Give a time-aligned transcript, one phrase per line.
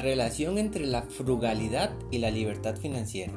[0.00, 3.34] La relación entre la frugalidad y la libertad financiera.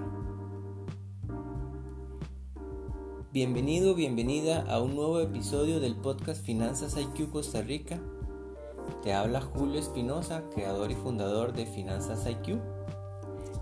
[3.33, 7.99] Bienvenido, bienvenida a un nuevo episodio del podcast Finanzas IQ Costa Rica.
[9.03, 12.61] Te habla Julio Espinosa, creador y fundador de Finanzas IQ.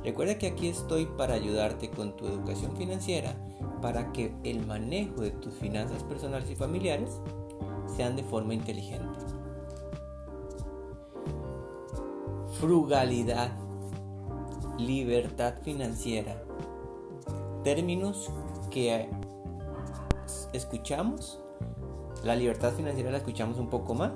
[0.03, 3.35] Recuerda que aquí estoy para ayudarte con tu educación financiera
[3.81, 7.19] para que el manejo de tus finanzas personales y familiares
[7.97, 9.20] sean de forma inteligente.
[12.61, 13.49] Frugalidad,
[14.77, 16.43] libertad financiera,
[17.63, 18.29] términos
[18.69, 19.09] que
[20.53, 21.39] escuchamos,
[22.23, 24.11] la libertad financiera la escuchamos un poco más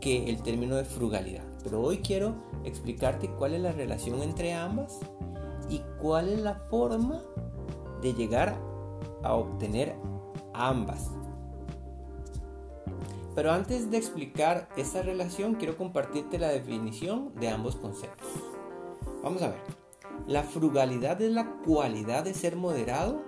[0.00, 1.44] que el término de frugalidad.
[1.62, 2.34] Pero hoy quiero
[2.64, 4.98] explicarte cuál es la relación entre ambas
[5.68, 7.22] y cuál es la forma
[8.02, 8.58] de llegar
[9.22, 9.94] a obtener
[10.54, 11.08] ambas.
[13.34, 18.28] Pero antes de explicar esta relación, quiero compartirte la definición de ambos conceptos.
[19.22, 19.60] Vamos a ver.
[20.26, 23.22] La frugalidad es la cualidad de ser moderado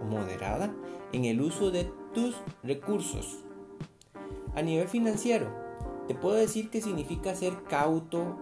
[0.00, 0.74] o moderada
[1.12, 3.40] en el uso de tus recursos.
[4.54, 5.48] A nivel financiero,
[6.06, 8.36] te puedo decir que significa ser cauto,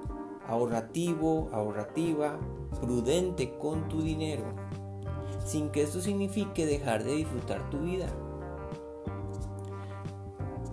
[0.46, 2.38] ahorrativo, ahorrativa,
[2.80, 4.44] prudente con tu dinero,
[5.44, 8.08] sin que esto signifique dejar de disfrutar tu vida.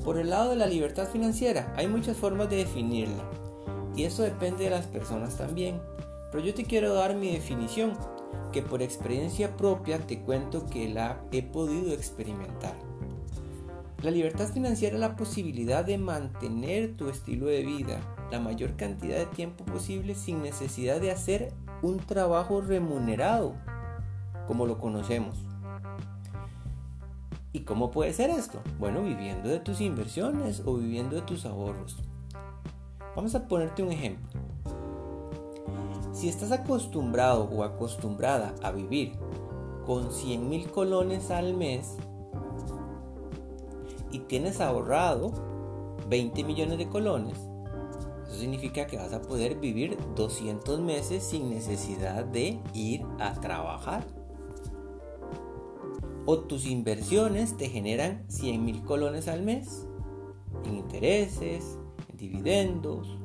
[0.08, 3.30] Por el lado de la libertad financiera, hay muchas formas de definirla.
[3.94, 5.82] Y eso depende de las personas también.
[6.32, 7.92] Pero yo te quiero dar mi definición,
[8.54, 12.74] que por experiencia propia te cuento que la he podido experimentar.
[14.02, 18.00] La libertad financiera es la posibilidad de mantener tu estilo de vida
[18.32, 23.56] la mayor cantidad de tiempo posible sin necesidad de hacer un trabajo remunerado,
[24.48, 25.47] como lo conocemos.
[27.58, 28.60] ¿Y cómo puede ser esto?
[28.78, 31.98] Bueno, viviendo de tus inversiones o viviendo de tus ahorros.
[33.16, 34.40] Vamos a ponerte un ejemplo.
[36.14, 39.14] Si estás acostumbrado o acostumbrada a vivir
[39.88, 41.96] con 100 mil colones al mes
[44.12, 45.34] y tienes ahorrado
[46.10, 47.40] 20 millones de colones,
[48.28, 54.06] eso significa que vas a poder vivir 200 meses sin necesidad de ir a trabajar
[56.30, 59.88] o tus inversiones te generan 100 mil colones al mes
[60.66, 61.80] en intereses,
[62.10, 63.18] en dividendos.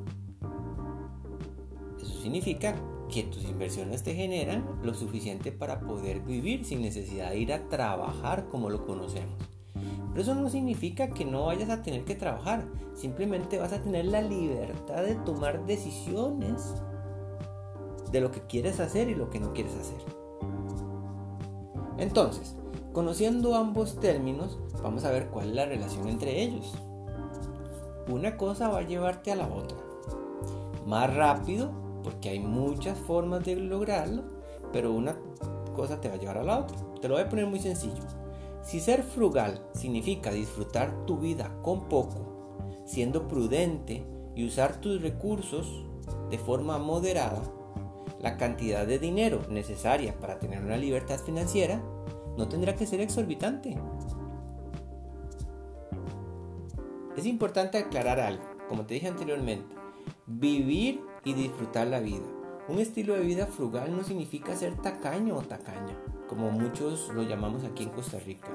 [2.01, 2.77] Eso significa
[3.11, 7.69] que tus inversiones te generan lo suficiente para poder vivir sin necesidad de ir a
[7.69, 9.35] trabajar como lo conocemos.
[10.11, 12.65] Pero eso no significa que no vayas a tener que trabajar,
[12.95, 16.73] simplemente vas a tener la libertad de tomar decisiones
[18.13, 19.99] de lo que quieres hacer y lo que no quieres hacer.
[21.99, 22.57] Entonces,
[22.93, 26.75] Conociendo ambos términos, vamos a ver cuál es la relación entre ellos.
[28.07, 29.79] Una cosa va a llevarte a la otra.
[30.87, 31.71] Más rápido,
[32.05, 34.25] porque hay muchas formas de lograrlo,
[34.75, 35.17] pero una
[35.75, 36.77] cosa te va a llevar a la otra.
[37.01, 38.03] Te lo voy a poner muy sencillo.
[38.63, 44.05] Si ser frugal significa disfrutar tu vida con poco, siendo prudente
[44.35, 45.83] y usar tus recursos
[46.29, 47.43] de forma moderada,
[48.21, 51.83] la cantidad de dinero necesaria para tener una libertad financiera
[52.37, 53.77] no tendrá que ser exorbitante.
[57.17, 59.75] Es importante aclarar algo, como te dije anteriormente,
[60.27, 62.25] vivir y disfrutar la vida.
[62.69, 65.97] Un estilo de vida frugal no significa ser tacaño o tacaña,
[66.29, 68.49] como muchos lo llamamos aquí en Costa Rica.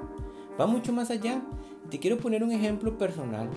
[0.59, 1.41] Va mucho más allá.
[1.89, 3.49] Te quiero poner un ejemplo personal,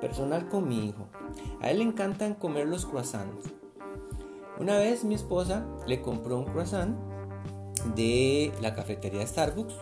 [0.00, 1.06] personal con mi hijo.
[1.60, 3.52] A él le encantan comer los croissants.
[4.58, 6.96] Una vez mi esposa le compró un croissant
[7.94, 9.74] de la cafetería Starbucks,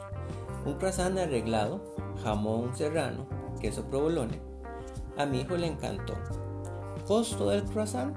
[0.64, 1.82] un croissant arreglado,
[2.22, 3.26] jamón serrano,
[3.60, 4.40] queso provolone.
[5.16, 6.14] A mi hijo le encantó.
[7.06, 8.14] Costo del croissant,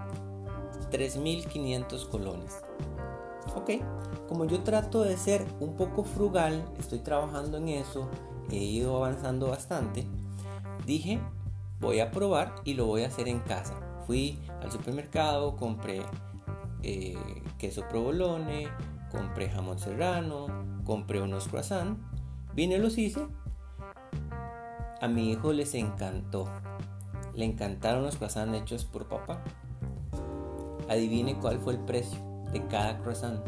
[0.92, 2.62] 3.500 colones.
[3.56, 3.72] Ok,
[4.28, 8.10] como yo trato de ser un poco frugal, estoy trabajando en eso,
[8.50, 10.07] he ido avanzando bastante,
[10.86, 11.19] dije,
[11.80, 13.75] voy a probar y lo voy a hacer en casa.
[14.06, 16.01] Fui al supermercado, compré
[16.83, 17.16] eh,
[17.57, 18.68] queso provolone,
[19.12, 20.48] compré jamón serrano,
[20.86, 22.00] compré unos croissants,
[22.54, 23.28] vine los hice.
[25.02, 26.48] A mi hijo les encantó.
[27.34, 29.44] Le encantaron los croissants hechos por papá.
[30.90, 32.19] Adivine cuál fue el precio
[32.52, 33.42] de cada croissant.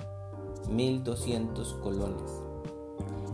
[0.70, 2.44] 1200 colones.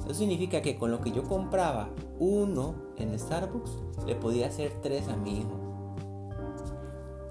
[0.05, 5.07] Eso significa que con lo que yo compraba uno en Starbucks, le podía hacer tres
[5.07, 5.59] a mi hijo.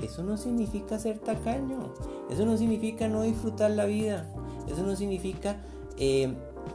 [0.01, 1.93] Eso no significa ser tacaño.
[2.31, 4.33] Eso no significa no disfrutar la vida.
[4.71, 5.61] Eso no significa
[5.97, 6.33] eh,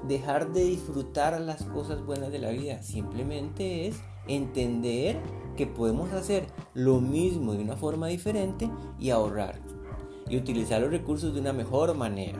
[0.08, 2.82] dejar de disfrutar las cosas buenas de la vida.
[2.82, 5.20] Simplemente es entender
[5.56, 8.70] que podemos hacer lo mismo de una forma diferente
[9.00, 9.60] y ahorrar.
[10.30, 12.40] y utilizar los recursos de una mejor manera.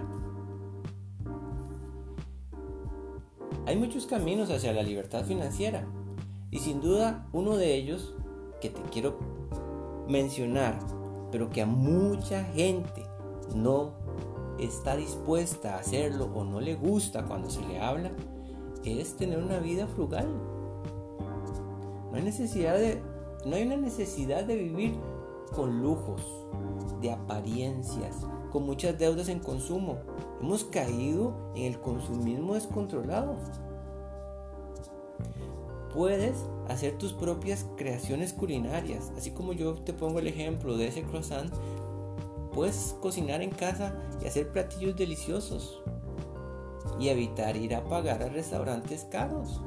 [3.66, 5.86] Hay muchos caminos hacia la libertad financiera
[6.50, 8.16] y sin duda uno de ellos
[8.62, 9.20] que te quiero
[10.08, 10.80] mencionar,
[11.30, 13.04] pero que a mucha gente
[13.54, 14.03] no
[14.60, 18.12] está dispuesta a hacerlo o no le gusta cuando se le habla,
[18.84, 20.28] es tener una vida frugal.
[22.12, 23.02] No hay necesidad de
[23.46, 24.94] no hay una necesidad de vivir
[25.54, 26.22] con lujos,
[27.02, 29.98] de apariencias, con muchas deudas en consumo.
[30.42, 33.36] Hemos caído en el consumismo descontrolado.
[35.94, 36.38] Puedes
[36.70, 41.54] hacer tus propias creaciones culinarias, así como yo te pongo el ejemplo de ese croissant.
[42.54, 45.82] Puedes cocinar en casa y hacer platillos deliciosos
[47.00, 49.62] y evitar ir a pagar a restaurantes caros.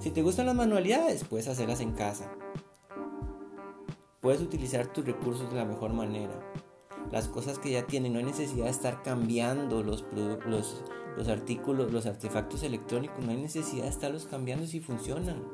[0.00, 2.30] Si te gustan las manualidades, puedes hacerlas en casa.
[4.20, 6.34] Puedes utilizar tus recursos de la mejor manera.
[7.10, 10.04] Las cosas que ya tienen, no hay necesidad de estar cambiando los,
[10.46, 10.82] los,
[11.16, 15.44] los artículos, los artefactos electrónicos, no hay necesidad de estarlos cambiando si funcionan.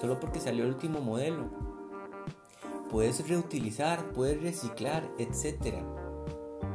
[0.00, 1.71] Solo porque salió el último modelo.
[2.92, 5.78] Puedes reutilizar, puedes reciclar, etc.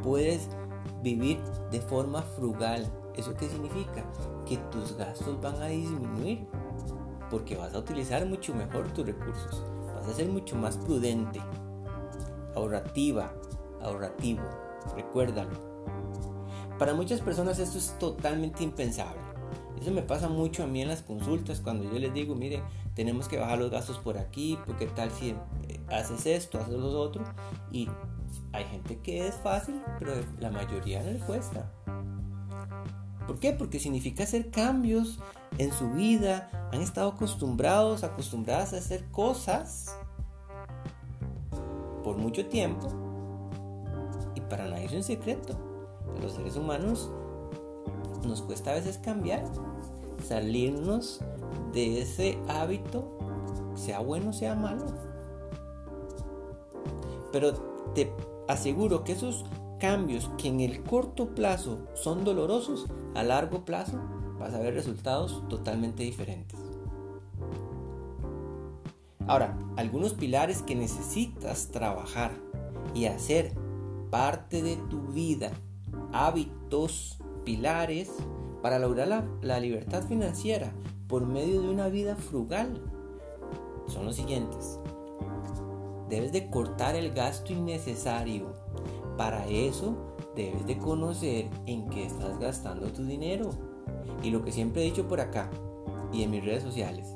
[0.03, 0.49] Puedes
[1.01, 1.39] vivir
[1.71, 2.91] de forma frugal.
[3.15, 4.03] ¿Eso qué significa?
[4.45, 6.47] Que tus gastos van a disminuir
[7.29, 9.63] porque vas a utilizar mucho mejor tus recursos,
[9.95, 11.41] vas a ser mucho más prudente,
[12.55, 13.33] ahorrativa,
[13.81, 14.43] ahorrativo,
[14.95, 15.67] recuérdalo.
[16.79, 19.21] Para muchas personas esto es totalmente impensable.
[19.81, 22.63] Eso me pasa mucho a mí en las consultas cuando yo les digo, mire,
[22.95, 25.35] tenemos que bajar los gastos por aquí, porque tal si
[25.89, 27.23] haces esto, haces lo otro.
[27.71, 27.89] Y
[28.53, 31.71] hay gente que es fácil, pero la mayoría no le cuesta.
[33.25, 33.51] ¿Por qué?
[33.51, 35.19] Porque significa hacer cambios
[35.57, 36.49] en su vida.
[36.71, 39.95] Han estado acostumbrados, acostumbradas a hacer cosas
[42.03, 42.87] por mucho tiempo.
[44.33, 45.59] Y para nadie es un secreto.
[46.21, 47.11] Los seres humanos
[48.25, 49.43] nos cuesta a veces cambiar,
[50.25, 51.21] salirnos
[51.73, 53.17] de ese hábito,
[53.75, 54.85] sea bueno, sea malo.
[57.37, 57.53] Pero
[57.93, 58.11] te
[58.47, 59.45] aseguro que esos
[59.79, 64.01] cambios que en el corto plazo son dolorosos, a largo plazo
[64.39, 66.59] vas a ver resultados totalmente diferentes.
[69.27, 72.31] Ahora, algunos pilares que necesitas trabajar
[72.95, 73.53] y hacer
[74.09, 75.51] parte de tu vida,
[76.13, 78.09] hábitos, pilares
[78.63, 80.73] para lograr la, la libertad financiera
[81.07, 82.81] por medio de una vida frugal
[83.85, 84.79] son los siguientes.
[86.09, 88.53] Debes de cortar el gasto innecesario
[89.17, 89.97] para eso
[90.35, 93.49] debes de conocer en qué estás gastando tu dinero.
[94.23, 95.49] Y lo que siempre he dicho por acá
[96.13, 97.15] y en mis redes sociales,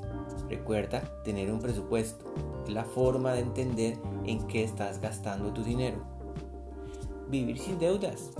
[0.50, 2.26] recuerda tener un presupuesto.
[2.66, 5.98] Es la forma de entender en qué estás gastando tu dinero.
[7.30, 8.32] Vivir sin deudas.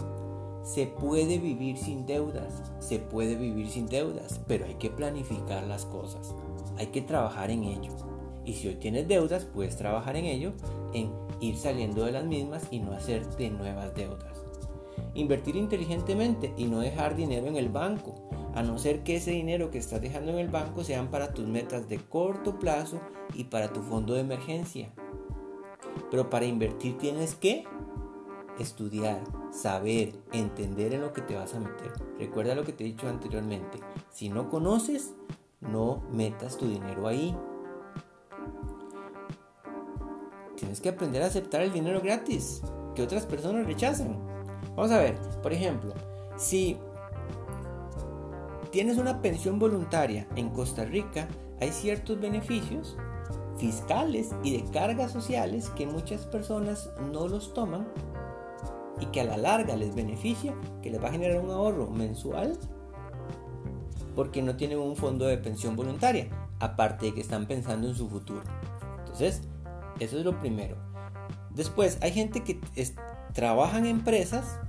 [0.64, 5.86] Se puede vivir sin deudas, se puede vivir sin deudas, pero hay que planificar las
[5.86, 6.36] cosas.
[6.78, 8.11] Hay que trabajar en ello.
[8.46, 10.54] Y si hoy tienes deudas, puedes trabajar en ello,
[10.94, 14.46] en ir saliendo de las mismas y no hacerte nuevas deudas.
[15.14, 19.72] Invertir inteligentemente y no dejar dinero en el banco, a no ser que ese dinero
[19.72, 23.00] que estás dejando en el banco sean para tus metas de corto plazo
[23.34, 24.92] y para tu fondo de emergencia.
[26.10, 27.66] Pero para invertir tienes que
[28.60, 29.22] estudiar,
[29.52, 31.92] saber, entender en lo que te vas a meter.
[32.20, 33.80] Recuerda lo que te he dicho anteriormente.
[34.12, 35.16] Si no conoces,
[35.62, 37.36] no metas tu dinero ahí.
[40.62, 42.62] Tienes que aprender a aceptar el dinero gratis
[42.94, 44.16] que otras personas rechazan.
[44.76, 45.92] Vamos a ver, por ejemplo,
[46.38, 46.78] si
[48.70, 51.28] tienes una pensión voluntaria en Costa Rica,
[51.60, 52.96] hay ciertos beneficios
[53.58, 57.88] fiscales y de cargas sociales que muchas personas no los toman
[59.00, 60.54] y que a la larga les beneficia,
[60.84, 62.56] que les va a generar un ahorro mensual
[64.16, 66.28] porque no tienen un fondo de pensión voluntaria,
[66.60, 68.44] aparte de que están pensando en su futuro.
[69.00, 69.42] Entonces,
[70.00, 70.78] eso es lo primero.
[71.52, 72.60] Después, hay gente que
[73.34, 74.60] trabaja en empresas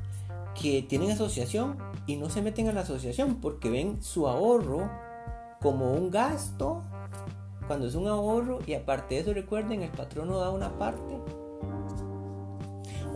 [0.60, 4.90] que tienen asociación y no se meten a la asociación porque ven su ahorro
[5.60, 6.82] como un gasto.
[7.66, 11.18] Cuando es un ahorro y aparte de eso recuerden el patrono da una parte.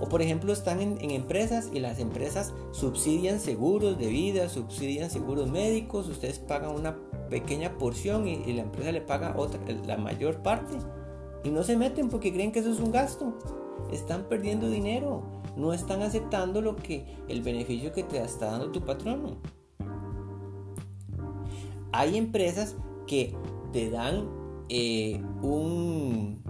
[0.01, 5.51] O por ejemplo están en, empresas y las empresas subsidian seguros de vida subsidian seguros
[5.51, 6.97] médicos ustedes pagan una
[7.31, 10.77] pequeña porción y, y la empresa le paga otra la mayor parte
[11.47, 13.39] y no se meten porque creen que eso es un gasto.
[13.93, 15.23] Están perdiendo dinero.
[15.57, 19.37] No están aceptando lo que el beneficio que te está dando tu patrono.
[21.93, 22.75] Hay empresas
[23.07, 23.33] que
[23.73, 24.29] te dan
[24.69, 26.43] eh, un,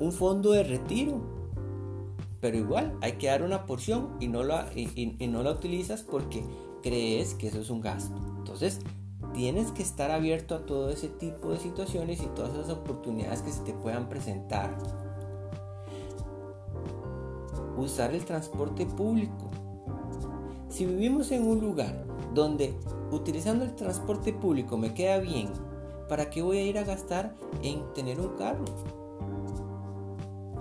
[0.00, 1.32] un fondo de retiro
[2.40, 6.44] pero igual hay que dar una porción y no la, y no la utilizas porque
[6.82, 8.20] crees que eso es un gasto.
[8.36, 8.80] Entonces,
[9.34, 13.50] tienes que estar abierto a todo ese tipo de situaciones y todas esas oportunidades que
[13.52, 14.78] se te puedan presentar.
[17.76, 19.50] Usar el transporte público.
[20.68, 22.74] Si vivimos en un lugar donde
[23.10, 25.48] utilizando el transporte público me queda bien,
[26.08, 28.64] ¿para qué voy a ir a gastar en tener un carro?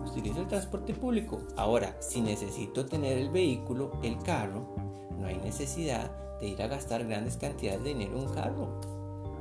[0.05, 1.39] Utilizo el transporte público.
[1.57, 4.75] Ahora, si necesito tener el vehículo, el carro,
[5.19, 6.11] no hay necesidad
[6.43, 8.67] de ir a gastar grandes cantidades de dinero en un carro.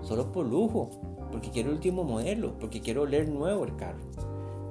[0.03, 0.91] Solo por lujo,
[1.33, 4.01] porque quiero el último modelo, porque quiero oler nuevo el carro.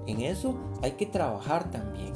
[0.07, 2.13] En eso hay que trabajar también.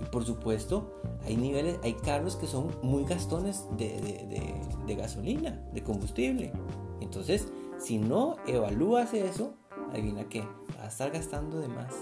[0.00, 5.82] Y por supuesto, hay niveles, hay carros que son muy gastones de, de gasolina, de
[5.84, 6.52] combustible.
[7.00, 7.46] Entonces,
[7.78, 9.54] si no evalúas eso,
[9.92, 11.94] adivina que vas a estar gastando de más.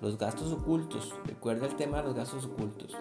[0.00, 2.96] Los gastos ocultos, recuerda el tema de los gastos ocultos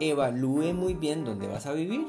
[0.00, 2.06] evalúe muy bien dónde vas a vivir.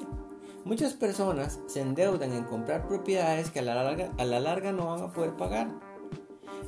[0.65, 4.87] Muchas personas se endeudan en comprar propiedades que a la larga, a la larga no
[4.87, 5.69] van a poder pagar.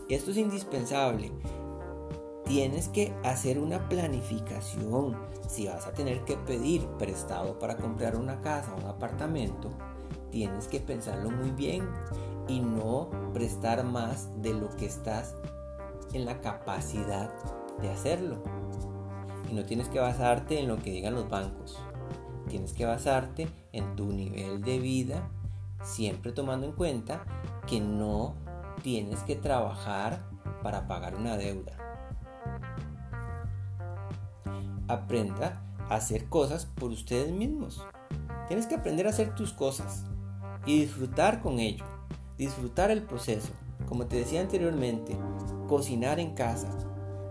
[0.07, 1.31] Esto es indispensable.
[2.45, 5.17] Tienes que hacer una planificación.
[5.47, 9.69] Si vas a tener que pedir prestado para comprar una casa o un apartamento,
[10.31, 11.87] tienes que pensarlo muy bien
[12.47, 15.35] y no prestar más de lo que estás
[16.13, 17.31] en la capacidad
[17.81, 18.41] de hacerlo.
[19.49, 21.77] Y no tienes que basarte en lo que digan los bancos.
[22.47, 25.29] Tienes que basarte en tu nivel de vida,
[25.83, 27.23] siempre tomando en cuenta
[27.67, 28.35] que no
[28.83, 30.23] tienes que trabajar
[30.61, 31.73] para pagar una deuda.
[34.87, 37.83] Aprenda a hacer cosas por ustedes mismos.
[38.47, 40.05] Tienes que aprender a hacer tus cosas
[40.65, 41.85] y disfrutar con ello.
[42.37, 43.51] Disfrutar el proceso.
[43.87, 45.17] Como te decía anteriormente,
[45.67, 46.69] cocinar en casa.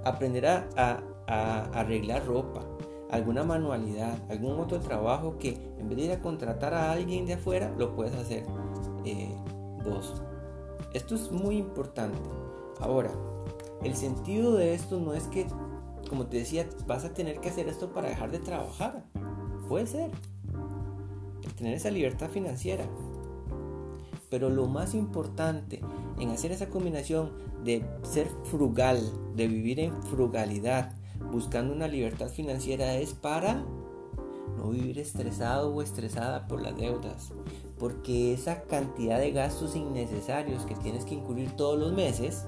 [0.05, 2.65] Aprender a, a arreglar ropa,
[3.11, 7.35] alguna manualidad, algún otro trabajo que en vez de ir a contratar a alguien de
[7.35, 8.45] afuera, lo puedes hacer
[9.05, 9.35] eh,
[9.85, 10.23] vos.
[10.95, 12.19] Esto es muy importante.
[12.81, 13.11] Ahora,
[13.83, 15.47] el sentido de esto no es que,
[16.09, 19.05] como te decía, vas a tener que hacer esto para dejar de trabajar.
[19.69, 20.11] Puede ser.
[21.57, 22.85] Tener esa libertad financiera.
[24.31, 25.81] Pero lo más importante
[26.19, 27.33] en hacer esa combinación
[27.65, 29.01] de ser frugal,
[29.35, 30.98] de vivir en frugalidad,
[31.31, 33.65] buscando una libertad financiera es para
[34.57, 37.33] no vivir estresado o estresada por las deudas.
[37.79, 42.45] Porque esa cantidad de gastos innecesarios que tienes que incurrir todos los meses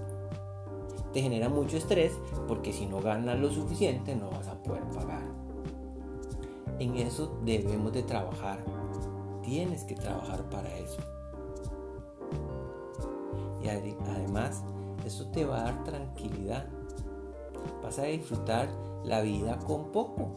[1.12, 2.12] te genera mucho estrés
[2.46, 5.22] porque si no ganas lo suficiente no vas a poder pagar.
[6.78, 8.64] En eso debemos de trabajar.
[9.42, 10.98] Tienes que trabajar para eso.
[13.62, 14.62] Y además,
[15.04, 16.66] eso te va a dar tranquilidad
[17.82, 18.68] Vas a disfrutar
[19.04, 20.28] la vida con poco,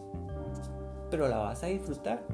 [1.09, 2.25] pero la vas a disfrutar.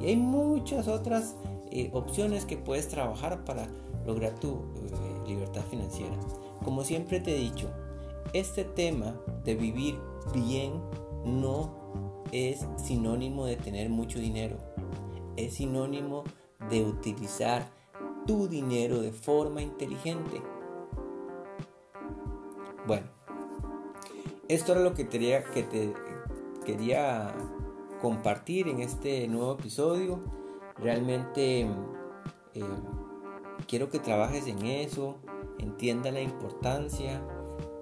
[0.00, 1.36] Y hay muchas otras
[1.70, 3.66] eh, opciones que puedes trabajar para
[4.06, 6.16] lograr tu eh, libertad financiera.
[6.64, 7.70] Como siempre te he dicho,
[8.32, 9.98] este tema de vivir
[10.32, 10.72] bien
[11.24, 11.84] no
[12.32, 14.56] es sinónimo de tener mucho dinero.
[15.36, 16.24] Es sinónimo
[16.70, 17.66] de utilizar
[18.26, 20.42] tu dinero de forma inteligente.
[22.86, 23.06] Bueno,
[24.48, 25.92] esto era lo que, quería, que te
[26.64, 27.34] quería
[28.00, 30.20] compartir en este nuevo episodio.
[30.76, 31.62] Realmente
[32.54, 32.64] eh,
[33.66, 35.18] quiero que trabajes en eso,
[35.58, 37.22] entienda la importancia.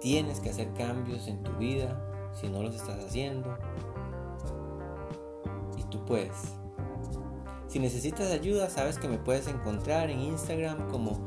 [0.00, 3.56] Tienes que hacer cambios en tu vida si no los estás haciendo.
[5.76, 6.54] Y tú puedes.
[7.68, 11.18] Si necesitas ayuda, sabes que me puedes encontrar en Instagram como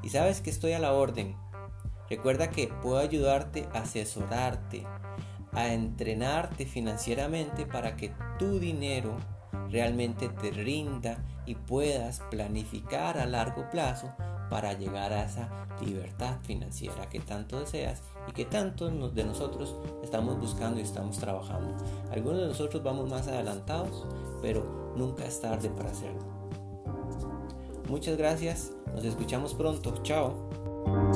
[0.02, 1.36] y sabes que estoy a la orden.
[2.10, 4.86] Recuerda que puedo ayudarte a asesorarte,
[5.52, 9.18] a entrenarte financieramente para que tu dinero
[9.70, 14.14] realmente te rinda y puedas planificar a largo plazo
[14.54, 15.50] para llegar a esa
[15.84, 21.76] libertad financiera que tanto deseas y que tanto de nosotros estamos buscando y estamos trabajando.
[22.12, 24.06] Algunos de nosotros vamos más adelantados,
[24.44, 26.22] pero nunca es tarde para hacerlo.
[27.90, 31.13] Muchas gracias, nos escuchamos pronto, chao.